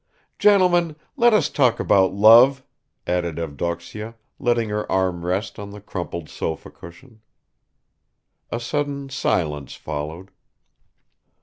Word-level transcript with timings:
Gentlemen, 0.39 0.95
let 1.15 1.31
us 1.31 1.47
talk 1.47 1.79
about 1.79 2.11
love," 2.11 2.63
added 3.05 3.35
Evdoksya, 3.37 4.15
letting 4.39 4.69
her 4.69 4.91
arm 4.91 5.23
rest 5.23 5.59
on 5.59 5.69
the 5.69 5.79
crumpled 5.79 6.27
sofa 6.27 6.71
cushion. 6.71 7.21
A 8.51 8.59
sudden 8.59 9.09
silence 9.09 9.75
followed. 9.75 10.31